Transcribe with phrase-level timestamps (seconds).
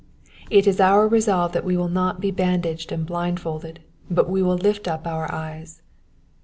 [0.49, 4.87] It is our resolve that we will not be bandaged and blindfolded, but will lift
[4.87, 5.83] up our eyes.